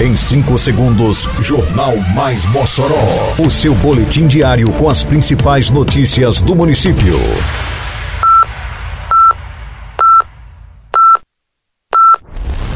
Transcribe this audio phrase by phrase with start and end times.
[0.00, 3.34] Em 5 segundos, Jornal Mais Mossoró.
[3.36, 7.18] O seu boletim diário com as principais notícias do município.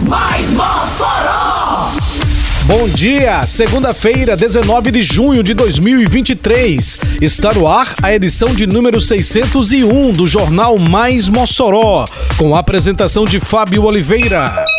[0.00, 1.92] Mais Mossoró!
[2.64, 6.98] Bom dia, segunda-feira, 19 de junho de 2023.
[7.20, 12.04] Está no ar a edição de número 601 do Jornal Mais Mossoró,
[12.36, 14.71] com a apresentação de Fábio Oliveira.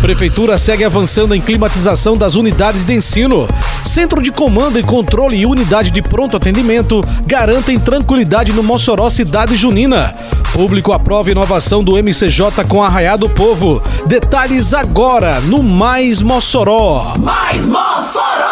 [0.00, 3.46] Prefeitura segue avançando em climatização das unidades de ensino.
[3.84, 9.56] Centro de Comando e Controle e Unidade de Pronto Atendimento garantem tranquilidade no Mossoró Cidade
[9.56, 10.14] Junina.
[10.52, 13.82] Público aprova inovação do MCJ com Arraiá do Povo.
[14.06, 17.14] Detalhes agora no Mais Mossoró.
[17.18, 18.49] Mais Mossoró!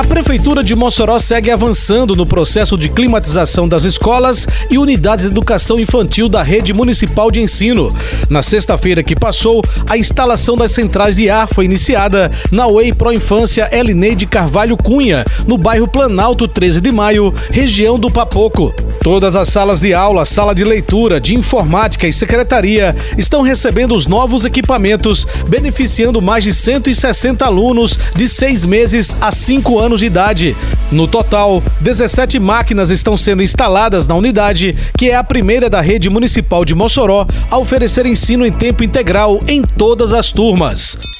[0.00, 5.30] A Prefeitura de Mossoró segue avançando no processo de climatização das escolas e unidades de
[5.30, 7.94] educação infantil da rede municipal de ensino.
[8.30, 13.12] Na sexta-feira que passou, a instalação das centrais de ar foi iniciada na UEI Pro
[13.12, 18.74] Infância Elineide Carvalho Cunha, no bairro Planalto 13 de Maio, região do Papoco.
[19.02, 24.06] Todas as salas de aula, sala de leitura, de informática e secretaria estão recebendo os
[24.06, 30.56] novos equipamentos, beneficiando mais de 160 alunos de seis meses a cinco anos de idade.
[30.92, 36.10] No total, 17 máquinas estão sendo instaladas na unidade, que é a primeira da rede
[36.10, 41.19] municipal de Mossoró a oferecer ensino em tempo integral em todas as turmas.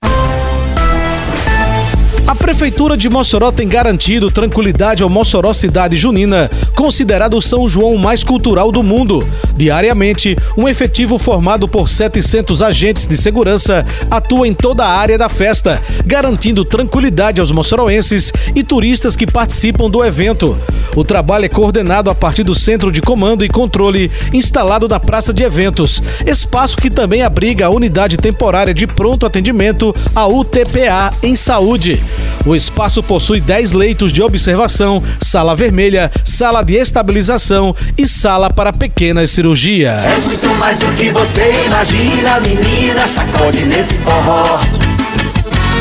[2.61, 7.97] A Prefeitura de Mossoró tem garantido tranquilidade ao Mossoró Cidade Junina, considerado o São João
[7.97, 9.27] mais cultural do mundo.
[9.55, 15.27] Diariamente, um efetivo formado por 700 agentes de segurança atua em toda a área da
[15.27, 20.55] festa, garantindo tranquilidade aos moçoroenses e turistas que participam do evento.
[20.95, 25.33] O trabalho é coordenado a partir do Centro de Comando e Controle, instalado na Praça
[25.33, 31.35] de Eventos, espaço que também abriga a Unidade Temporária de Pronto Atendimento, a UTPA, em
[31.35, 31.99] saúde.
[32.45, 38.71] O espaço possui 10 leitos de observação, sala vermelha, sala de estabilização e sala para
[38.71, 40.25] pequenas É cirurgias.
[40.27, 43.07] muito mais do que você imagina, menina.
[43.07, 44.59] Sacode nesse forró.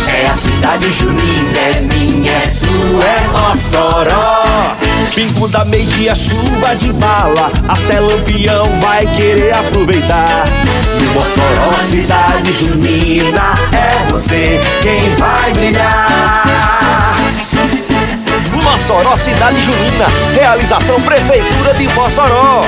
[0.06, 4.76] É a cidade junina, é minha, é sua, é Mossoró.
[5.14, 10.46] Pingo da meia chuva de bala, até lampião vai querer aproveitar.
[11.00, 13.59] No Mossoró, cidade junina, é
[14.20, 17.16] você quem vai brilhar.
[18.62, 22.66] Mossoró Cidade Junina, realização Prefeitura de Mossoró.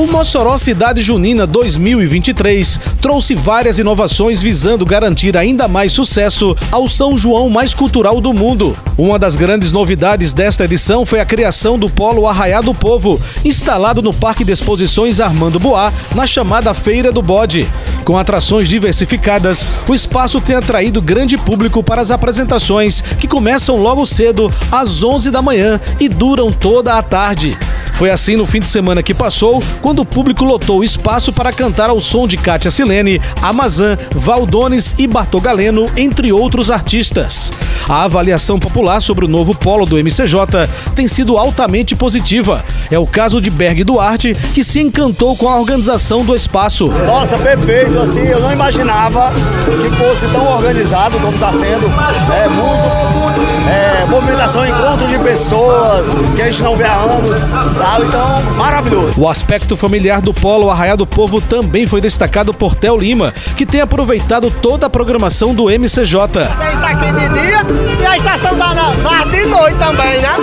[0.00, 7.18] O Mossoró Cidade Junina 2023 trouxe várias inovações visando garantir ainda mais sucesso ao São
[7.18, 8.74] João mais cultural do mundo.
[8.96, 14.00] Uma das grandes novidades desta edição foi a criação do Polo Arraiá do Povo, instalado
[14.00, 17.68] no Parque de Exposições Armando Boá, na chamada Feira do Bode.
[18.02, 24.06] Com atrações diversificadas, o espaço tem atraído grande público para as apresentações, que começam logo
[24.06, 27.54] cedo, às 11 da manhã, e duram toda a tarde.
[28.00, 31.52] Foi assim no fim de semana que passou, quando o público lotou o espaço para
[31.52, 37.52] cantar ao som de Kátia Silene, Amazã, Valdones e Bartô Galeno, entre outros artistas.
[37.86, 42.64] A avaliação popular sobre o novo polo do MCJ tem sido altamente positiva.
[42.90, 46.86] É o caso de Berg Duarte, que se encantou com a organização do espaço.
[46.86, 49.30] Nossa, perfeito, assim, eu não imaginava
[49.66, 51.86] que fosse tão organizado como está sendo.
[52.32, 57.36] É muito é, movimentação, encontro de pessoas que a gente não vê há anos,
[57.78, 59.20] tal, então, maravilhoso.
[59.20, 63.66] O aspecto familiar do Polo Arraial do Povo também foi destacado por Theo Lima, que
[63.66, 66.28] tem aproveitado toda a programação do MCJ.
[66.58, 67.60] Tem isso aqui de dia
[68.00, 70.34] e a estação da Nazar de noite também, né?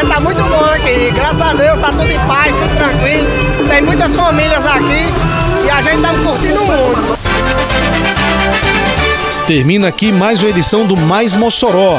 [0.00, 1.10] É, tá muito bom aqui.
[1.12, 3.26] Graças a Deus, tá tudo em paz, tudo tranquilo.
[3.68, 5.12] Tem muitas famílias aqui
[5.66, 7.18] e a gente tá curtindo muito.
[9.46, 11.98] Termina aqui mais uma edição do Mais Mossoró,